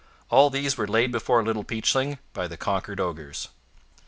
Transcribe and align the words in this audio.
All 0.31 0.49
these 0.49 0.77
were 0.77 0.87
laid 0.87 1.11
before 1.11 1.43
Little 1.43 1.63
Peachling 1.63 2.17
by 2.33 2.47
the 2.47 2.57
conquered 2.57 2.99
ogres. 2.99 3.49